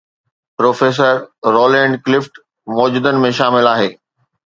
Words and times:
Professor 0.59 1.13
Roland 1.55 1.93
Clift 2.05 2.33
موجدن 2.77 3.15
۾ 3.27 3.31
شامل 3.41 3.71
آهي. 3.73 3.89